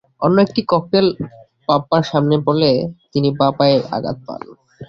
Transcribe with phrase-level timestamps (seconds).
[0.21, 1.07] অন্য একটি ককটেল
[1.69, 2.71] বাপ্পার সামনে পড়লে
[3.11, 4.41] তিনি বাঁ পায়ে আঘাত পান।